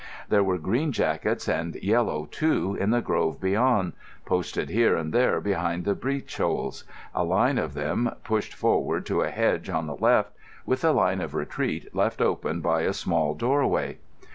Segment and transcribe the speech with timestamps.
[0.29, 3.93] There were green jackets and yellow, too, in the grove beyond,
[4.25, 9.29] posted here and there behind the breech holes—a line of them pushed forward to a
[9.29, 13.99] hedge on the left—with a line of retreat left open by a small doorway.